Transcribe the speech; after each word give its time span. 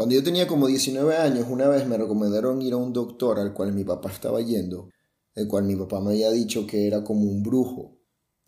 Cuando 0.00 0.14
yo 0.14 0.24
tenía 0.24 0.46
como 0.46 0.66
19 0.66 1.14
años, 1.14 1.44
una 1.50 1.68
vez 1.68 1.86
me 1.86 1.98
recomendaron 1.98 2.62
ir 2.62 2.72
a 2.72 2.78
un 2.78 2.90
doctor 2.90 3.38
al 3.38 3.52
cual 3.52 3.74
mi 3.74 3.84
papá 3.84 4.10
estaba 4.10 4.40
yendo, 4.40 4.88
el 5.34 5.46
cual 5.46 5.64
mi 5.64 5.76
papá 5.76 6.00
me 6.00 6.12
había 6.12 6.30
dicho 6.30 6.66
que 6.66 6.86
era 6.86 7.04
como 7.04 7.24
un 7.24 7.42
brujo, 7.42 7.98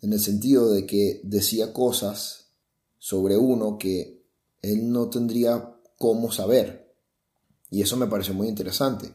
en 0.01 0.13
el 0.13 0.19
sentido 0.19 0.71
de 0.71 0.87
que 0.87 1.21
decía 1.23 1.71
cosas 1.71 2.55
sobre 2.97 3.37
uno 3.37 3.77
que 3.77 4.25
él 4.63 4.91
no 4.91 5.11
tendría 5.11 5.79
cómo 5.99 6.31
saber. 6.31 6.91
Y 7.69 7.83
eso 7.83 7.97
me 7.97 8.07
pareció 8.07 8.33
muy 8.33 8.47
interesante. 8.47 9.13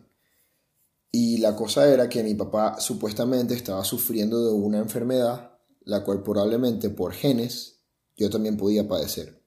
Y 1.11 1.39
la 1.39 1.57
cosa 1.57 1.93
era 1.93 2.09
que 2.09 2.23
mi 2.23 2.35
papá 2.37 2.79
supuestamente 2.79 3.55
estaba 3.55 3.83
sufriendo 3.83 4.47
de 4.47 4.53
una 4.53 4.79
enfermedad, 4.79 5.59
la 5.81 6.05
cual 6.05 6.23
probablemente 6.23 6.89
por 6.89 7.15
genes 7.15 7.81
yo 8.17 8.31
también 8.31 8.57
podía 8.57 8.87
padecer. 8.87 9.43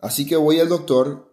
Así 0.00 0.26
que 0.26 0.34
voy 0.34 0.58
al 0.58 0.68
doctor 0.68 1.25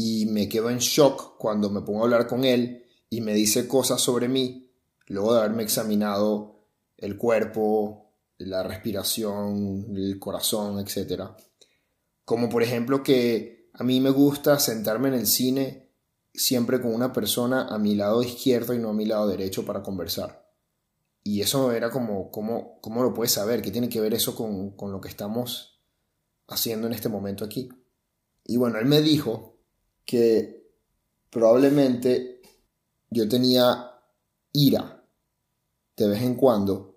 y 0.00 0.26
me 0.26 0.48
quedo 0.48 0.70
en 0.70 0.78
shock 0.78 1.36
cuando 1.38 1.70
me 1.70 1.80
pongo 1.80 2.02
a 2.02 2.04
hablar 2.04 2.28
con 2.28 2.44
él 2.44 2.84
y 3.10 3.20
me 3.20 3.34
dice 3.34 3.66
cosas 3.66 4.00
sobre 4.00 4.28
mí, 4.28 4.70
luego 5.08 5.32
de 5.34 5.40
haberme 5.40 5.64
examinado 5.64 6.60
el 6.96 7.18
cuerpo, 7.18 8.12
la 8.38 8.62
respiración, 8.62 9.86
el 9.96 10.20
corazón, 10.20 10.78
etc. 10.78 11.22
Como 12.24 12.48
por 12.48 12.62
ejemplo 12.62 13.02
que 13.02 13.70
a 13.72 13.82
mí 13.82 14.00
me 14.00 14.10
gusta 14.10 14.60
sentarme 14.60 15.08
en 15.08 15.14
el 15.14 15.26
cine 15.26 15.90
siempre 16.32 16.80
con 16.80 16.94
una 16.94 17.12
persona 17.12 17.66
a 17.66 17.76
mi 17.76 17.96
lado 17.96 18.22
izquierdo 18.22 18.74
y 18.74 18.78
no 18.78 18.90
a 18.90 18.94
mi 18.94 19.04
lado 19.04 19.26
derecho 19.26 19.66
para 19.66 19.82
conversar. 19.82 20.48
Y 21.24 21.40
eso 21.40 21.72
era 21.72 21.90
como, 21.90 22.30
¿cómo, 22.30 22.78
cómo 22.82 23.02
lo 23.02 23.12
puedes 23.12 23.32
saber? 23.32 23.62
¿Qué 23.62 23.72
tiene 23.72 23.88
que 23.88 24.00
ver 24.00 24.14
eso 24.14 24.36
con, 24.36 24.76
con 24.76 24.92
lo 24.92 25.00
que 25.00 25.08
estamos 25.08 25.82
haciendo 26.46 26.86
en 26.86 26.92
este 26.92 27.08
momento 27.08 27.44
aquí? 27.44 27.68
Y 28.44 28.58
bueno, 28.58 28.78
él 28.78 28.86
me 28.86 29.02
dijo 29.02 29.57
que 30.08 30.72
probablemente 31.28 32.40
yo 33.10 33.28
tenía 33.28 33.92
ira 34.54 35.04
de 35.94 36.08
vez 36.08 36.22
en 36.22 36.34
cuando 36.34 36.96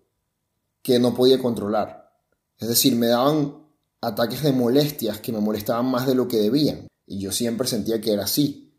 que 0.82 0.98
no 0.98 1.14
podía 1.14 1.38
controlar. 1.38 2.10
Es 2.58 2.70
decir, 2.70 2.96
me 2.96 3.08
daban 3.08 3.68
ataques 4.00 4.44
de 4.44 4.54
molestias 4.54 5.20
que 5.20 5.34
me 5.34 5.42
molestaban 5.42 5.88
más 5.88 6.08
de 6.08 6.16
lo 6.16 6.30
que 6.30 6.38
debían. 6.38 6.88
Y 7.06 7.20
yo 7.20 7.34
siempre 7.34 7.68
sentía 7.68 8.00
que 8.00 8.14
era 8.14 8.24
así. 8.24 8.74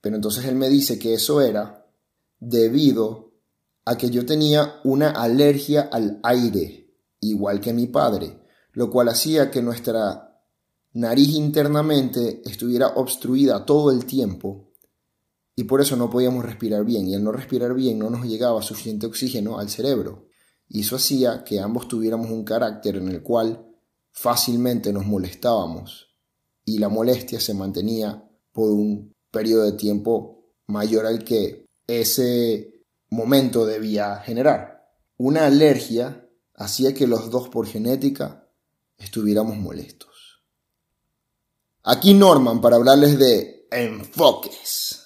Pero 0.00 0.14
entonces 0.14 0.44
él 0.44 0.54
me 0.54 0.68
dice 0.68 0.96
que 0.96 1.14
eso 1.14 1.40
era 1.40 1.88
debido 2.38 3.32
a 3.84 3.98
que 3.98 4.10
yo 4.10 4.24
tenía 4.24 4.80
una 4.84 5.10
alergia 5.10 5.88
al 5.90 6.20
aire, 6.22 6.94
igual 7.18 7.60
que 7.60 7.72
mi 7.72 7.88
padre, 7.88 8.38
lo 8.70 8.90
cual 8.90 9.08
hacía 9.08 9.50
que 9.50 9.60
nuestra 9.60 10.25
nariz 10.96 11.34
internamente 11.34 12.40
estuviera 12.46 12.88
obstruida 12.88 13.66
todo 13.66 13.90
el 13.90 14.06
tiempo 14.06 14.72
y 15.54 15.64
por 15.64 15.82
eso 15.82 15.94
no 15.94 16.08
podíamos 16.08 16.42
respirar 16.42 16.86
bien 16.86 17.06
y 17.06 17.14
al 17.14 17.22
no 17.22 17.32
respirar 17.32 17.74
bien 17.74 17.98
no 17.98 18.08
nos 18.08 18.24
llegaba 18.24 18.62
suficiente 18.62 19.04
oxígeno 19.04 19.58
al 19.58 19.68
cerebro 19.68 20.28
y 20.66 20.80
eso 20.80 20.96
hacía 20.96 21.44
que 21.44 21.60
ambos 21.60 21.86
tuviéramos 21.86 22.30
un 22.30 22.44
carácter 22.44 22.96
en 22.96 23.08
el 23.08 23.22
cual 23.22 23.66
fácilmente 24.10 24.90
nos 24.90 25.04
molestábamos 25.04 26.16
y 26.64 26.78
la 26.78 26.88
molestia 26.88 27.40
se 27.40 27.52
mantenía 27.52 28.26
por 28.52 28.70
un 28.70 29.12
periodo 29.30 29.64
de 29.64 29.72
tiempo 29.72 30.46
mayor 30.66 31.04
al 31.04 31.24
que 31.24 31.66
ese 31.86 32.86
momento 33.10 33.66
debía 33.66 34.16
generar. 34.20 34.88
Una 35.18 35.44
alergia 35.44 36.26
hacía 36.54 36.94
que 36.94 37.06
los 37.06 37.30
dos 37.30 37.50
por 37.50 37.66
genética 37.66 38.48
estuviéramos 38.96 39.58
molestos. 39.58 40.15
Aquí 41.88 42.14
Norman 42.14 42.60
para 42.60 42.74
hablarles 42.74 43.16
de 43.16 43.68
enfoques. 43.70 45.04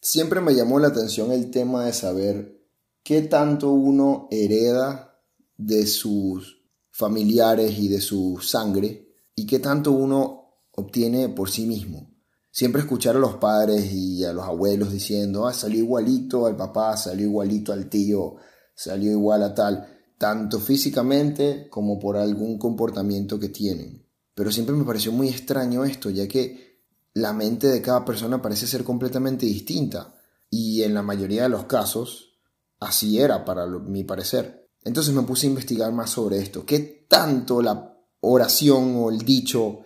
Siempre 0.00 0.40
me 0.40 0.54
llamó 0.54 0.80
la 0.80 0.88
atención 0.88 1.30
el 1.30 1.50
tema 1.50 1.84
de 1.84 1.92
saber 1.92 2.58
qué 3.02 3.20
tanto 3.20 3.72
uno 3.72 4.28
hereda 4.30 5.20
de 5.58 5.86
sus 5.86 6.56
familiares 6.90 7.78
y 7.78 7.88
de 7.88 8.00
su 8.00 8.38
sangre 8.40 9.06
y 9.34 9.44
qué 9.44 9.58
tanto 9.58 9.92
uno 9.92 10.54
obtiene 10.70 11.28
por 11.28 11.50
sí 11.50 11.66
mismo. 11.66 12.14
Siempre 12.50 12.80
escuchar 12.80 13.16
a 13.16 13.18
los 13.18 13.34
padres 13.34 13.92
y 13.92 14.24
a 14.24 14.32
los 14.32 14.46
abuelos 14.46 14.90
diciendo, 14.90 15.46
ah, 15.46 15.52
salió 15.52 15.80
igualito 15.80 16.46
al 16.46 16.56
papá, 16.56 16.96
salió 16.96 17.26
igualito 17.26 17.74
al 17.74 17.90
tío, 17.90 18.36
salió 18.74 19.10
igual 19.10 19.42
a 19.42 19.54
tal 19.54 19.93
tanto 20.24 20.58
físicamente 20.58 21.68
como 21.68 21.98
por 21.98 22.16
algún 22.16 22.56
comportamiento 22.58 23.38
que 23.38 23.50
tienen. 23.50 24.06
Pero 24.34 24.50
siempre 24.50 24.74
me 24.74 24.86
pareció 24.86 25.12
muy 25.12 25.28
extraño 25.28 25.84
esto, 25.84 26.08
ya 26.08 26.26
que 26.26 26.80
la 27.12 27.34
mente 27.34 27.66
de 27.66 27.82
cada 27.82 28.06
persona 28.06 28.40
parece 28.40 28.66
ser 28.66 28.84
completamente 28.84 29.44
distinta. 29.44 30.14
Y 30.48 30.82
en 30.82 30.94
la 30.94 31.02
mayoría 31.02 31.42
de 31.42 31.50
los 31.50 31.66
casos, 31.66 32.38
así 32.80 33.18
era 33.18 33.44
para 33.44 33.66
mi 33.66 34.04
parecer. 34.04 34.70
Entonces 34.82 35.12
me 35.12 35.24
puse 35.24 35.46
a 35.46 35.50
investigar 35.50 35.92
más 35.92 36.08
sobre 36.08 36.38
esto. 36.38 36.64
¿Qué 36.64 37.04
tanto 37.06 37.60
la 37.60 37.94
oración 38.20 38.96
o 38.96 39.10
el 39.10 39.18
dicho 39.18 39.80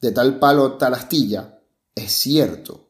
de 0.00 0.10
tal 0.10 0.40
palo, 0.40 0.72
tal 0.78 0.94
astilla 0.94 1.60
es 1.94 2.10
cierto? 2.10 2.88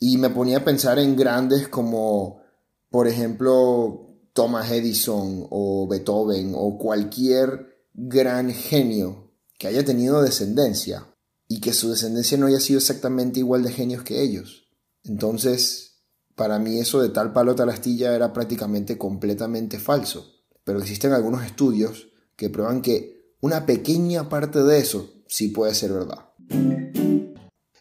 Y 0.00 0.16
me 0.16 0.30
ponía 0.30 0.56
a 0.56 0.64
pensar 0.64 0.98
en 0.98 1.16
grandes 1.16 1.68
como, 1.68 2.40
por 2.88 3.06
ejemplo, 3.06 4.11
Thomas 4.32 4.70
Edison 4.70 5.46
o 5.50 5.86
Beethoven 5.88 6.52
o 6.56 6.78
cualquier 6.78 7.86
gran 7.92 8.52
genio 8.52 9.32
que 9.58 9.68
haya 9.68 9.84
tenido 9.84 10.22
descendencia 10.22 11.06
y 11.48 11.60
que 11.60 11.72
su 11.72 11.90
descendencia 11.90 12.38
no 12.38 12.46
haya 12.46 12.60
sido 12.60 12.78
exactamente 12.78 13.40
igual 13.40 13.62
de 13.62 13.72
genios 13.72 14.02
que 14.02 14.22
ellos. 14.22 14.68
Entonces, 15.04 16.02
para 16.34 16.58
mí 16.58 16.78
eso 16.78 17.02
de 17.02 17.10
tal 17.10 17.32
palo 17.32 17.54
tal 17.54 17.68
astilla 17.68 18.14
era 18.14 18.32
prácticamente 18.32 18.96
completamente 18.96 19.78
falso. 19.78 20.26
Pero 20.64 20.80
existen 20.80 21.12
algunos 21.12 21.44
estudios 21.44 22.08
que 22.36 22.48
prueban 22.48 22.80
que 22.80 23.36
una 23.40 23.66
pequeña 23.66 24.28
parte 24.28 24.62
de 24.62 24.78
eso 24.78 25.10
sí 25.26 25.48
puede 25.48 25.74
ser 25.74 25.92
verdad. 25.92 26.30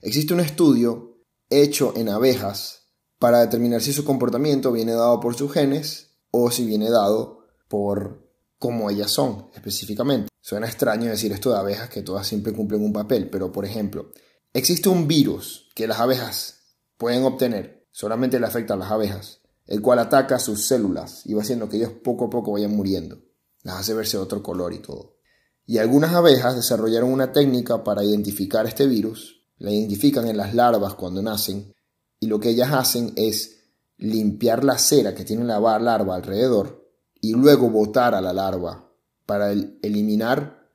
Existe 0.01 0.33
un 0.33 0.39
estudio 0.39 1.23
hecho 1.49 1.93
en 1.95 2.09
abejas 2.09 2.89
para 3.19 3.39
determinar 3.39 3.81
si 3.81 3.93
su 3.93 4.03
comportamiento 4.03 4.71
viene 4.71 4.93
dado 4.93 5.19
por 5.19 5.35
sus 5.35 5.51
genes 5.51 6.10
o 6.31 6.49
si 6.49 6.65
viene 6.65 6.89
dado 6.89 7.45
por 7.67 8.27
cómo 8.57 8.89
ellas 8.89 9.11
son 9.11 9.49
específicamente. 9.53 10.29
Suena 10.39 10.67
extraño 10.67 11.09
decir 11.09 11.31
esto 11.31 11.51
de 11.51 11.59
abejas 11.59 11.89
que 11.89 12.01
todas 12.01 12.27
siempre 12.27 12.53
cumplen 12.53 12.83
un 12.83 12.93
papel, 12.93 13.29
pero 13.29 13.51
por 13.51 13.65
ejemplo, 13.65 14.11
existe 14.53 14.89
un 14.89 15.07
virus 15.07 15.69
que 15.75 15.87
las 15.87 15.99
abejas 15.99 16.61
pueden 16.97 17.23
obtener, 17.23 17.87
solamente 17.91 18.39
le 18.39 18.47
afecta 18.47 18.73
a 18.73 18.77
las 18.77 18.91
abejas, 18.91 19.41
el 19.65 19.81
cual 19.81 19.99
ataca 19.99 20.39
sus 20.39 20.65
células 20.65 21.25
y 21.25 21.33
va 21.33 21.41
haciendo 21.41 21.69
que 21.69 21.77
ellos 21.77 21.91
poco 22.03 22.25
a 22.25 22.29
poco 22.29 22.51
vayan 22.53 22.75
muriendo. 22.75 23.19
Las 23.63 23.79
hace 23.79 23.93
verse 23.93 24.17
de 24.17 24.23
otro 24.23 24.41
color 24.41 24.73
y 24.73 24.79
todo. 24.79 25.17
Y 25.65 25.77
algunas 25.77 26.13
abejas 26.13 26.55
desarrollaron 26.55 27.11
una 27.11 27.31
técnica 27.31 27.83
para 27.83 28.03
identificar 28.03 28.65
este 28.65 28.87
virus, 28.87 29.45
la 29.57 29.71
identifican 29.71 30.27
en 30.27 30.37
las 30.37 30.53
larvas 30.53 30.95
cuando 30.95 31.21
nacen, 31.21 31.73
y 32.19 32.27
lo 32.27 32.39
que 32.39 32.49
ellas 32.49 32.73
hacen 32.73 33.13
es 33.15 33.60
limpiar 34.01 34.63
la 34.63 34.77
cera 34.77 35.15
que 35.15 35.23
tiene 35.23 35.45
la 35.45 35.59
larva 35.79 36.15
alrededor 36.15 36.91
y 37.21 37.33
luego 37.33 37.69
botar 37.69 38.15
a 38.15 38.21
la 38.21 38.33
larva 38.33 38.91
para 39.25 39.51
eliminar 39.51 40.67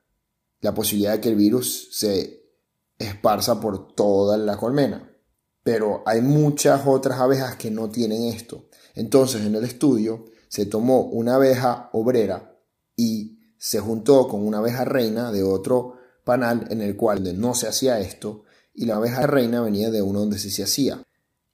la 0.61 0.73
posibilidad 0.73 1.13
de 1.13 1.21
que 1.21 1.29
el 1.29 1.35
virus 1.35 1.89
se 1.91 2.41
esparza 2.97 3.59
por 3.59 3.93
toda 3.93 4.37
la 4.37 4.57
colmena. 4.57 5.13
Pero 5.61 6.03
hay 6.05 6.21
muchas 6.21 6.81
otras 6.87 7.19
abejas 7.19 7.57
que 7.57 7.69
no 7.69 7.89
tienen 7.89 8.23
esto. 8.23 8.69
Entonces 8.95 9.45
en 9.45 9.53
el 9.55 9.65
estudio 9.65 10.25
se 10.47 10.65
tomó 10.65 11.01
una 11.01 11.35
abeja 11.35 11.89
obrera 11.91 12.57
y 12.95 13.39
se 13.59 13.79
juntó 13.79 14.27
con 14.29 14.47
una 14.47 14.59
abeja 14.59 14.85
reina 14.85 15.31
de 15.31 15.43
otro 15.43 15.97
panal 16.23 16.65
en 16.69 16.81
el 16.81 16.95
cual 16.95 17.39
no 17.39 17.53
se 17.53 17.67
hacía 17.67 17.99
esto 17.99 18.43
y 18.73 18.85
la 18.85 18.95
abeja 18.95 19.27
reina 19.27 19.61
venía 19.61 19.91
de 19.91 20.01
uno 20.01 20.21
donde 20.21 20.39
sí 20.39 20.49
se 20.49 20.63
hacía. 20.63 21.03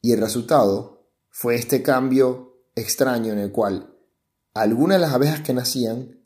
Y 0.01 0.11
el 0.11 0.21
resultado 0.21 1.02
fue 1.35 1.55
este 1.55 1.81
cambio 1.81 2.59
extraño 2.75 3.33
en 3.33 3.39
el 3.39 3.51
cual 3.51 3.97
algunas 4.53 4.97
de 4.97 5.01
las 5.01 5.13
abejas 5.13 5.41
que 5.41 5.51
nacían, 5.51 6.23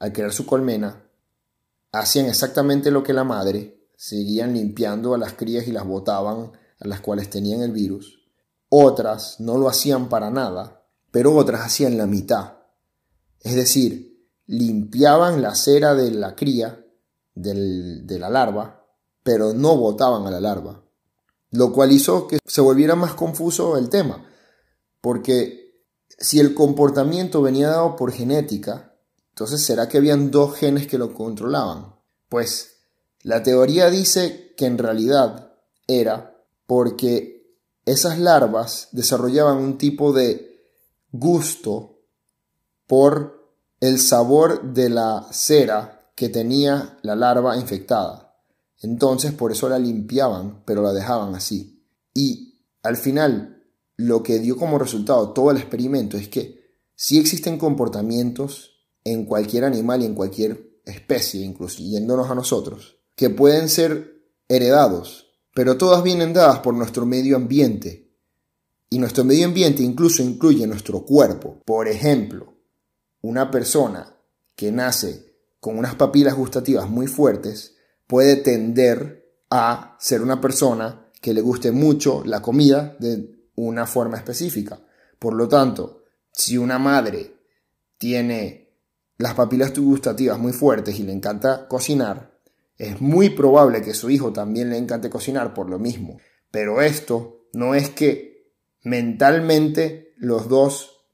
al 0.00 0.12
crear 0.12 0.32
su 0.32 0.46
colmena, 0.46 1.08
hacían 1.92 2.26
exactamente 2.26 2.90
lo 2.90 3.04
que 3.04 3.12
la 3.12 3.22
madre, 3.22 3.86
seguían 3.96 4.54
limpiando 4.54 5.14
a 5.14 5.18
las 5.18 5.34
crías 5.34 5.68
y 5.68 5.72
las 5.72 5.86
botaban 5.86 6.50
a 6.80 6.88
las 6.88 7.00
cuales 7.00 7.30
tenían 7.30 7.60
el 7.60 7.70
virus. 7.70 8.18
Otras 8.68 9.38
no 9.38 9.58
lo 9.58 9.68
hacían 9.68 10.08
para 10.08 10.28
nada, 10.28 10.84
pero 11.12 11.36
otras 11.36 11.60
hacían 11.60 11.96
la 11.96 12.06
mitad. 12.06 12.54
Es 13.38 13.54
decir, 13.54 14.28
limpiaban 14.46 15.40
la 15.40 15.54
cera 15.54 15.94
de 15.94 16.10
la 16.10 16.34
cría, 16.34 16.84
de 17.36 18.18
la 18.18 18.28
larva, 18.28 18.84
pero 19.22 19.54
no 19.54 19.76
botaban 19.76 20.26
a 20.26 20.32
la 20.32 20.40
larva. 20.40 20.82
Lo 21.52 21.72
cual 21.72 21.92
hizo 21.92 22.26
que 22.26 22.40
se 22.44 22.60
volviera 22.60 22.96
más 22.96 23.14
confuso 23.14 23.78
el 23.78 23.88
tema 23.88 24.27
porque 25.00 25.82
si 26.18 26.40
el 26.40 26.54
comportamiento 26.54 27.42
venía 27.42 27.68
dado 27.68 27.96
por 27.96 28.12
genética, 28.12 28.94
Entonces, 29.30 29.62
¿será 29.62 29.88
que 29.88 29.98
habían 29.98 30.32
dos 30.32 30.56
genes 30.56 30.88
que 30.88 30.98
lo 30.98 31.14
controlaban? 31.14 31.94
Pues 32.28 32.78
la 33.22 33.42
teoría 33.44 33.88
dice 33.88 34.52
que 34.56 34.66
en 34.66 34.78
realidad 34.78 35.52
era 35.86 36.42
porque 36.66 37.56
esas 37.86 38.18
larvas 38.18 38.88
desarrollaban 38.90 39.58
un 39.58 39.78
tipo 39.78 40.12
de 40.12 40.60
gusto 41.12 42.00
por 42.86 43.52
el 43.80 44.00
sabor 44.00 44.74
de 44.74 44.90
la 44.90 45.28
cera 45.30 46.10
que 46.14 46.28
tenía 46.28 46.98
la 47.02 47.14
larva 47.14 47.56
infectada. 47.56 48.34
Entonces 48.80 49.32
por 49.32 49.52
eso 49.52 49.68
la 49.68 49.78
limpiaban, 49.78 50.62
pero 50.64 50.82
la 50.82 50.92
dejaban 50.92 51.34
así. 51.34 51.84
Y 52.12 52.60
al 52.82 52.96
final, 52.96 53.57
lo 53.98 54.22
que 54.22 54.38
dio 54.38 54.56
como 54.56 54.78
resultado 54.78 55.32
todo 55.32 55.50
el 55.50 55.58
experimento 55.58 56.16
es 56.16 56.28
que 56.28 56.72
sí 56.94 57.18
existen 57.18 57.58
comportamientos 57.58 58.86
en 59.04 59.26
cualquier 59.26 59.64
animal 59.64 60.02
y 60.02 60.06
en 60.06 60.14
cualquier 60.14 60.80
especie, 60.84 61.44
incluyéndonos 61.44 62.30
a 62.30 62.34
nosotros, 62.34 62.96
que 63.14 63.28
pueden 63.28 63.68
ser 63.68 64.22
heredados, 64.48 65.26
pero 65.52 65.76
todas 65.76 66.02
vienen 66.02 66.32
dadas 66.32 66.60
por 66.60 66.74
nuestro 66.74 67.04
medio 67.04 67.36
ambiente. 67.36 68.08
Y 68.88 68.98
nuestro 68.98 69.24
medio 69.24 69.46
ambiente 69.46 69.82
incluso 69.82 70.22
incluye 70.22 70.66
nuestro 70.66 71.04
cuerpo. 71.04 71.60
Por 71.66 71.88
ejemplo, 71.88 72.54
una 73.20 73.50
persona 73.50 74.16
que 74.54 74.70
nace 74.70 75.34
con 75.60 75.76
unas 75.76 75.96
papilas 75.96 76.34
gustativas 76.34 76.88
muy 76.88 77.08
fuertes 77.08 77.74
puede 78.06 78.36
tender 78.36 79.28
a 79.50 79.96
ser 79.98 80.22
una 80.22 80.40
persona 80.40 81.10
que 81.20 81.34
le 81.34 81.40
guste 81.40 81.72
mucho 81.72 82.22
la 82.24 82.40
comida 82.40 82.96
de 83.00 83.37
una 83.66 83.86
forma 83.86 84.16
específica. 84.16 84.80
Por 85.18 85.34
lo 85.34 85.48
tanto, 85.48 86.04
si 86.32 86.56
una 86.56 86.78
madre 86.78 87.34
tiene 87.98 88.76
las 89.16 89.34
papilas 89.34 89.76
gustativas 89.76 90.38
muy 90.38 90.52
fuertes 90.52 90.98
y 90.98 91.02
le 91.02 91.12
encanta 91.12 91.66
cocinar, 91.66 92.38
es 92.76 93.00
muy 93.00 93.30
probable 93.30 93.82
que 93.82 93.94
su 93.94 94.10
hijo 94.10 94.32
también 94.32 94.70
le 94.70 94.78
encante 94.78 95.10
cocinar 95.10 95.52
por 95.52 95.68
lo 95.68 95.78
mismo. 95.78 96.18
Pero 96.50 96.80
esto 96.80 97.48
no 97.52 97.74
es 97.74 97.90
que 97.90 98.52
mentalmente 98.82 100.14
los 100.16 100.48
dos 100.48 101.06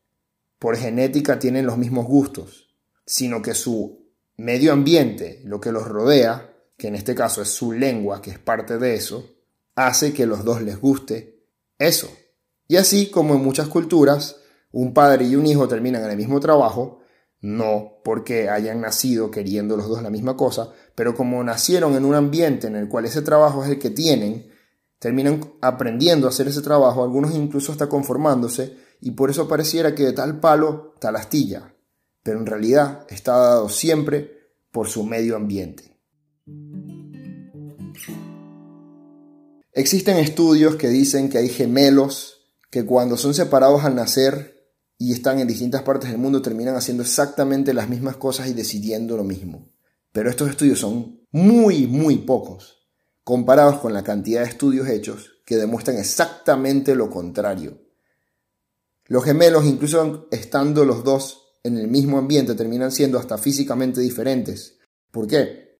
por 0.58 0.76
genética 0.76 1.38
tienen 1.38 1.67
los 1.67 1.79
mismos 1.79 2.06
gustos, 2.06 2.76
sino 3.06 3.40
que 3.40 3.55
su 3.55 4.11
medio 4.37 4.73
ambiente, 4.73 5.40
lo 5.44 5.61
que 5.61 5.73
los 5.73 5.87
rodea, 5.87 6.55
que 6.76 6.88
en 6.88 6.94
este 6.94 7.14
caso 7.14 7.40
es 7.40 7.49
su 7.49 7.73
lengua, 7.73 8.20
que 8.20 8.31
es 8.31 8.38
parte 8.38 8.79
de 8.79 8.94
eso, 8.94 9.31
hace 9.75 10.12
que 10.12 10.26
los 10.26 10.44
dos 10.44 10.61
les 10.62 10.79
guste 10.79 11.47
eso. 11.79 12.11
Y 12.66 12.76
así 12.76 13.11
como 13.11 13.34
en 13.34 13.43
muchas 13.43 13.69
culturas, 13.69 14.37
un 14.72 14.94
padre 14.94 15.26
y 15.26 15.37
un 15.37 15.46
hijo 15.46 15.69
terminan 15.69 16.05
en 16.05 16.11
el 16.11 16.16
mismo 16.16 16.40
trabajo, 16.40 17.00
no 17.40 18.00
porque 18.02 18.49
hayan 18.49 18.81
nacido 18.81 19.31
queriendo 19.31 19.76
los 19.76 19.88
dos 19.88 20.02
la 20.02 20.11
misma 20.11 20.37
cosa, 20.37 20.72
pero 20.94 21.14
como 21.14 21.44
nacieron 21.44 21.94
en 21.94 22.05
un 22.05 22.14
ambiente 22.14 22.66
en 22.66 22.76
el 22.76 22.88
cual 22.88 23.05
ese 23.05 23.22
trabajo 23.22 23.62
es 23.62 23.70
el 23.70 23.78
que 23.78 23.90
tienen, 23.90 24.50
terminan 24.99 25.40
aprendiendo 25.61 26.26
a 26.26 26.31
hacer 26.31 26.49
ese 26.49 26.62
trabajo, 26.62 27.05
algunos 27.05 27.34
incluso 27.34 27.70
hasta 27.70 27.88
conformándose, 27.88 28.76
y 29.00 29.11
por 29.11 29.28
eso 29.28 29.46
pareciera 29.46 29.94
que 29.94 30.05
de 30.05 30.12
tal 30.14 30.40
palo, 30.40 30.94
tal 30.99 31.16
astilla, 31.16 31.75
pero 32.22 32.38
en 32.38 32.46
realidad 32.46 33.06
está 33.11 33.37
dado 33.37 33.69
siempre 33.69 34.55
por 34.72 34.88
su 34.88 35.05
medio 35.05 35.37
ambiente. 35.37 36.00
Existen 39.72 40.16
estudios 40.16 40.76
que 40.76 40.88
dicen 40.88 41.28
que 41.28 41.38
hay 41.38 41.49
gemelos 41.49 42.34
que 42.75 42.85
cuando 42.85 43.17
son 43.17 43.35
separados 43.35 43.85
al 43.85 43.94
nacer 43.94 44.75
y 44.99 45.12
están 45.12 45.38
en 45.38 45.47
distintas 45.47 45.82
partes 45.82 46.11
del 46.11 46.19
mundo 46.19 46.43
terminan 46.43 46.75
haciendo 46.75 47.05
exactamente 47.05 47.73
las 47.73 47.88
mismas 47.88 48.17
cosas 48.17 48.49
y 48.49 48.53
decidiendo 48.53 49.17
lo 49.17 49.23
mismo. 49.23 49.71
Pero 50.11 50.29
estos 50.29 50.50
estudios 50.50 50.81
son 50.81 51.21
muy, 51.31 51.87
muy 51.87 52.19
pocos, 52.19 52.88
comparados 53.23 53.79
con 53.79 53.93
la 53.93 54.03
cantidad 54.03 54.43
de 54.43 54.49
estudios 54.49 54.88
hechos 54.88 55.41
que 55.47 55.55
demuestran 55.55 55.99
exactamente 55.99 56.97
lo 56.97 57.11
contrario. 57.11 57.81
Los 59.05 59.23
gemelos, 59.23 59.67
incluso 59.67 60.26
estando 60.32 60.85
los 60.85 61.05
dos 61.05 61.59
en 61.62 61.79
el 61.79 61.87
mismo 61.87 62.19
ambiente, 62.19 62.56
terminan 62.56 62.91
siendo 62.91 63.21
hasta 63.21 63.38
físicamente 63.38 64.00
diferentes. 64.00 64.79
¿Por 65.12 65.29
qué? 65.29 65.79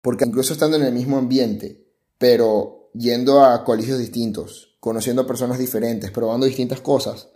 Porque 0.00 0.24
incluso 0.24 0.54
estando 0.54 0.78
en 0.78 0.84
el 0.84 0.94
mismo 0.94 1.18
ambiente, 1.18 1.86
pero 2.16 2.88
yendo 2.94 3.44
a 3.44 3.62
colegios 3.62 3.98
distintos, 3.98 4.69
conociendo 4.80 5.26
personas 5.26 5.58
diferentes, 5.58 6.10
probando 6.10 6.46
distintas 6.46 6.80
cosas, 6.80 7.28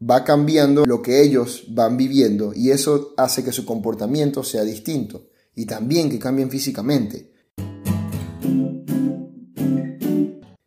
va 0.00 0.24
cambiando 0.24 0.84
lo 0.86 1.02
que 1.02 1.22
ellos 1.22 1.64
van 1.68 1.96
viviendo 1.96 2.52
y 2.54 2.70
eso 2.70 3.14
hace 3.16 3.44
que 3.44 3.52
su 3.52 3.64
comportamiento 3.64 4.42
sea 4.42 4.62
distinto 4.62 5.28
y 5.54 5.66
también 5.66 6.08
que 6.08 6.18
cambien 6.18 6.50
físicamente. 6.50 7.32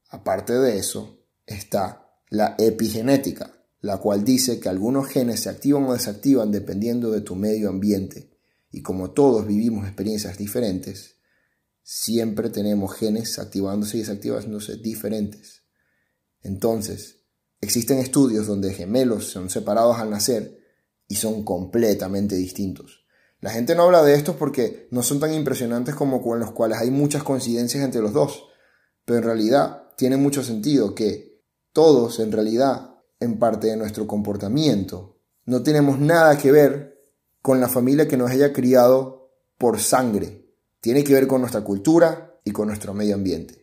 Aparte 0.09 0.53
de 0.53 0.77
eso, 0.77 1.25
está 1.45 2.07
la 2.29 2.56
epigenética, 2.59 3.65
la 3.79 3.97
cual 3.97 4.23
dice 4.23 4.59
que 4.59 4.69
algunos 4.69 5.07
genes 5.07 5.41
se 5.41 5.50
activan 5.50 5.85
o 5.85 5.94
desactivan 5.94 6.51
dependiendo 6.51 7.12
de 7.12 7.21
tu 7.21 7.35
medio 7.35 7.69
ambiente. 7.69 8.29
Y 8.71 8.81
como 8.81 9.12
todos 9.12 9.47
vivimos 9.47 9.85
experiencias 9.85 10.38
diferentes, 10.38 11.18
siempre 11.81 12.50
tenemos 12.50 12.94
genes 12.95 13.39
activándose 13.39 13.97
y 13.97 14.01
desactivándose 14.01 14.77
diferentes. 14.77 15.61
Entonces, 16.44 17.22
Existen 17.62 18.00
estudios 18.00 18.48
donde 18.48 18.74
gemelos 18.74 19.28
son 19.28 19.52
separados 19.52 20.00
al 20.00 20.10
nacer 20.10 20.60
y 21.08 21.16
son 21.16 21.44
completamente 21.44 22.36
distintos. 22.36 23.06
La 23.40 23.52
gente 23.52 23.76
no 23.76 23.84
habla 23.84 24.02
de 24.02 24.16
estos 24.16 24.36
porque 24.36 24.88
no 24.90 25.04
son 25.04 25.20
tan 25.20 25.32
impresionantes 25.32 25.94
como 25.94 26.24
con 26.24 26.40
los 26.40 26.52
cuales 26.52 26.80
hay 26.80 26.90
muchas 26.90 27.24
coincidencias 27.24 27.84
entre 27.84 28.02
los 28.02 28.14
dos, 28.14 28.48
pero 29.06 29.20
en 29.20 29.26
realidad 29.26 29.84
tiene 29.96 30.18
mucho 30.18 30.44
sentido 30.44 30.96
que 30.96 31.40
todos 31.72 32.20
en 32.20 32.32
realidad 32.32 32.96
en 33.20 33.38
parte 33.38 33.68
de 33.68 33.78
nuestro 33.78 34.08
comportamiento 34.08 35.20
no 35.46 35.62
tenemos 35.62 36.00
nada 36.00 36.38
que 36.40 36.52
ver 36.52 37.00
con 37.44 37.62
la 37.62 37.68
familia 37.68 38.08
que 38.08 38.18
nos 38.18 38.32
haya 38.32 38.54
criado 38.54 39.30
por 39.60 39.80
sangre. 39.80 40.48
Tiene 40.80 41.04
que 41.04 41.14
ver 41.14 41.28
con 41.28 41.42
nuestra 41.42 41.62
cultura 41.62 42.40
y 42.44 42.52
con 42.52 42.68
nuestro 42.68 42.96
medio 42.96 43.14
ambiente. 43.14 43.61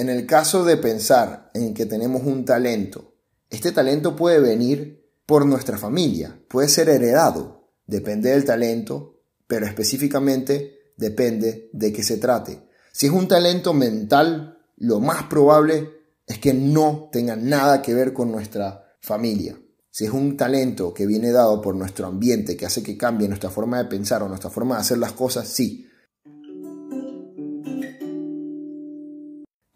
En 0.00 0.08
el 0.08 0.24
caso 0.24 0.64
de 0.64 0.78
pensar 0.78 1.50
en 1.52 1.74
que 1.74 1.84
tenemos 1.84 2.22
un 2.24 2.46
talento, 2.46 3.16
este 3.50 3.70
talento 3.70 4.16
puede 4.16 4.40
venir 4.40 5.12
por 5.26 5.44
nuestra 5.44 5.76
familia, 5.76 6.40
puede 6.48 6.70
ser 6.70 6.88
heredado, 6.88 7.68
depende 7.86 8.30
del 8.30 8.46
talento, 8.46 9.20
pero 9.46 9.66
específicamente 9.66 10.94
depende 10.96 11.68
de 11.74 11.92
qué 11.92 12.02
se 12.02 12.16
trate. 12.16 12.66
Si 12.90 13.08
es 13.08 13.12
un 13.12 13.28
talento 13.28 13.74
mental, 13.74 14.58
lo 14.78 15.00
más 15.00 15.24
probable 15.24 15.90
es 16.26 16.38
que 16.38 16.54
no 16.54 17.10
tenga 17.12 17.36
nada 17.36 17.82
que 17.82 17.92
ver 17.92 18.14
con 18.14 18.32
nuestra 18.32 18.94
familia. 19.02 19.60
Si 19.90 20.06
es 20.06 20.12
un 20.12 20.34
talento 20.34 20.94
que 20.94 21.04
viene 21.04 21.30
dado 21.30 21.60
por 21.60 21.76
nuestro 21.76 22.06
ambiente, 22.06 22.56
que 22.56 22.64
hace 22.64 22.82
que 22.82 22.96
cambie 22.96 23.28
nuestra 23.28 23.50
forma 23.50 23.76
de 23.76 23.84
pensar 23.84 24.22
o 24.22 24.28
nuestra 24.28 24.48
forma 24.48 24.76
de 24.76 24.80
hacer 24.80 24.96
las 24.96 25.12
cosas, 25.12 25.46
sí, 25.46 25.89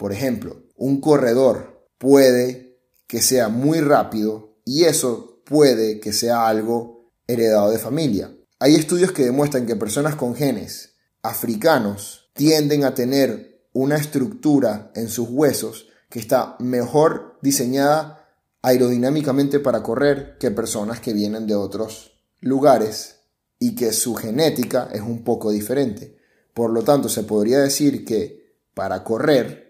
Por 0.05 0.13
ejemplo, 0.13 0.67
un 0.77 1.01
corredor 1.01 1.89
puede 1.97 2.79
que 3.07 3.23
sea 3.23 3.49
muy 3.49 3.81
rápido 3.81 4.59
y 4.63 4.85
eso 4.85 5.41
puede 5.47 5.99
que 5.99 6.13
sea 6.13 6.47
algo 6.47 7.11
heredado 7.27 7.71
de 7.71 7.79
familia. 7.79 8.31
Hay 8.59 8.75
estudios 8.75 9.13
que 9.13 9.25
demuestran 9.25 9.65
que 9.65 9.77
personas 9.77 10.15
con 10.15 10.35
genes 10.35 10.97
africanos 11.23 12.29
tienden 12.35 12.85
a 12.85 12.95
tener 12.95 13.67
una 13.73 13.97
estructura 13.97 14.93
en 14.95 15.09
sus 15.09 15.27
huesos 15.31 15.89
que 16.11 16.19
está 16.19 16.57
mejor 16.59 17.39
diseñada 17.41 18.29
aerodinámicamente 18.61 19.59
para 19.59 19.83
correr 19.83 20.37
que 20.39 20.51
personas 20.51 21.01
que 21.01 21.15
vienen 21.15 21.47
de 21.47 21.55
otros 21.55 22.21
lugares 22.41 23.21
y 23.59 23.75
que 23.75 23.91
su 23.91 24.15
genética 24.15 24.91
es 24.93 25.01
un 25.01 25.25
poco 25.25 25.51
diferente. 25.51 26.19
Por 26.53 26.73
lo 26.73 26.83
tanto, 26.83 27.09
se 27.09 27.23
podría 27.23 27.61
decir 27.61 28.05
que 28.05 28.45
para 28.75 29.03
correr 29.03 29.64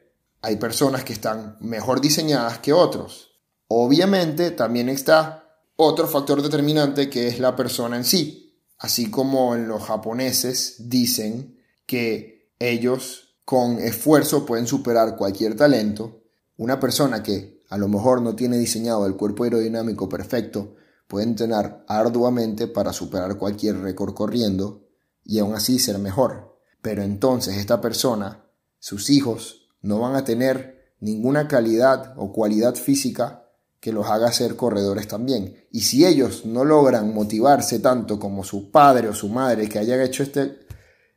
hay 0.45 0.57
personas 0.57 1.05
que 1.05 1.15
están 1.15 1.57
mejor 1.61 2.03
diseñadas 2.03 2.59
que 2.59 2.75
otros. 2.75 3.31
Obviamente 3.67 4.51
también 4.51 4.91
está 4.91 5.59
otro 5.77 6.07
factor 6.07 6.43
determinante 6.43 7.09
que 7.09 7.29
es 7.29 7.39
la 7.39 7.57
persona 7.57 7.97
en 7.97 8.05
sí. 8.05 8.55
Así 8.79 9.11
como 9.11 9.55
en 9.55 9.69
los 9.69 9.85
japoneses 9.85 10.91
dicen 10.91 11.59
que 11.87 12.53
ellos 12.59 13.39
con 13.47 13.79
esfuerzo 13.79 14.45
pueden 14.45 14.67
superar 14.67 15.17
cualquier 15.17 15.57
talento, 15.57 16.21
una 16.59 16.79
persona 16.79 17.23
que 17.23 17.63
a 17.71 17.79
lo 17.79 17.89
mejor 17.89 18.21
no 18.21 18.37
tiene 18.37 18.59
diseñado 18.59 19.07
el 19.07 19.17
cuerpo 19.17 19.45
aerodinámico 19.45 20.11
perfecto 20.11 20.77
puede 21.09 21.25
entrenar 21.25 21.87
arduamente 21.89 22.67
para 22.67 22.93
superar 22.93 23.39
cualquier 23.39 23.79
récord 23.79 24.13
corriendo 24.13 24.85
y 25.25 25.39
aún 25.39 25.55
así 25.55 25.79
ser 25.79 25.99
mejor. 25.99 26.59
Pero 26.83 27.03
entonces 27.03 27.57
esta 27.57 27.81
persona, 27.81 28.45
sus 28.79 29.09
hijos, 29.09 29.64
no 29.85 30.01
van 30.01 30.17
a 30.17 30.25
tener 30.25 30.97
ninguna 31.01 31.47
calidad 31.47 32.15
o 32.17 32.33
cualidad 32.33 32.75
física 32.75 33.51
que 33.79 33.93
los 33.93 34.07
haga 34.07 34.33
ser 34.33 34.57
corredores 34.57 35.07
también. 35.07 35.67
Y 35.71 35.83
si 35.83 36.07
ellos 36.07 36.47
no 36.47 36.65
logran 36.65 37.13
motivarse 37.13 37.81
tanto 37.81 38.19
como 38.19 38.43
su 38.45 38.71
padre 38.71 39.09
o 39.09 39.15
su 39.15 39.29
madre 39.29 39.69
que 39.69 39.79
hayan 39.79 40.01
hecho 40.01 40.23
este, 40.23 40.61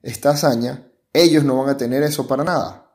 esta 0.02 0.32
hazaña, 0.32 0.92
ellos 1.14 1.46
no 1.46 1.58
van 1.58 1.70
a 1.70 1.78
tener 1.78 2.04
eso 2.04 2.28
para 2.28 2.44
nada. 2.44 2.92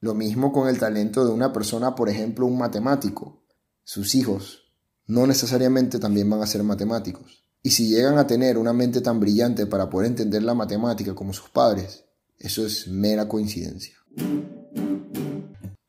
Lo 0.00 0.14
mismo 0.14 0.52
con 0.52 0.68
el 0.68 0.78
talento 0.78 1.24
de 1.24 1.32
una 1.32 1.52
persona, 1.52 1.96
por 1.96 2.08
ejemplo, 2.08 2.46
un 2.46 2.56
matemático. 2.56 3.42
Sus 3.82 4.14
hijos 4.14 4.72
no 5.08 5.26
necesariamente 5.26 5.98
también 5.98 6.30
van 6.30 6.42
a 6.42 6.46
ser 6.46 6.62
matemáticos. 6.62 7.47
Y 7.62 7.70
si 7.70 7.88
llegan 7.88 8.18
a 8.18 8.26
tener 8.26 8.56
una 8.56 8.72
mente 8.72 9.00
tan 9.00 9.20
brillante 9.20 9.66
para 9.66 9.90
poder 9.90 10.08
entender 10.08 10.42
la 10.42 10.54
matemática 10.54 11.14
como 11.14 11.32
sus 11.32 11.50
padres, 11.50 12.04
eso 12.38 12.64
es 12.64 12.88
mera 12.88 13.28
coincidencia. 13.28 13.94